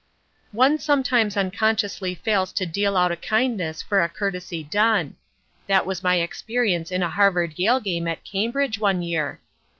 One 0.51 0.79
sometimes 0.79 1.37
unconsciously 1.37 2.15
fails 2.15 2.51
to 2.53 2.65
deal 2.65 2.97
out 2.97 3.11
a 3.11 3.15
kindness 3.15 3.83
for 3.83 4.01
a 4.01 4.09
courtesy 4.09 4.63
done. 4.63 5.15
That 5.67 5.85
was 5.85 6.01
my 6.01 6.15
experience 6.15 6.89
in 6.91 7.03
a 7.03 7.09
Harvard 7.11 7.53
Yale 7.59 7.79
game 7.81 8.07
at 8.07 8.23
Cambridge 8.23 8.79
one 8.79 9.03
year. 9.03 9.41